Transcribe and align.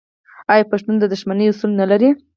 آیا 0.53 0.69
پښتون 0.71 0.95
د 0.99 1.03
دښمنۍ 1.13 1.45
اصول 1.49 1.71
نلري؟ 1.81 2.09